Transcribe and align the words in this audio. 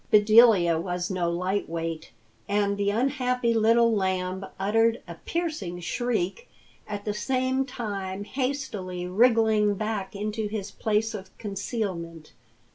Bedelia 0.09 0.79
was 0.79 1.11
no 1.11 1.29
light 1.29 1.69
weight, 1.69 2.09
and 2.49 2.75
the 2.75 2.89
unhappy 2.89 3.53
Little 3.53 3.93
Lamb 3.93 4.43
uttered 4.59 4.99
a 5.07 5.13
piercing 5.13 5.79
shriek, 5.79 6.49
at 6.87 7.05
the 7.05 7.13
same 7.13 7.67
time 7.67 8.23
hastily 8.23 9.05
wriggling 9.05 9.75
back 9.75 10.15
into 10.15 10.47
his 10.47 10.71
place 10.71 11.13
of 11.13 11.29
concealment. 11.37 12.33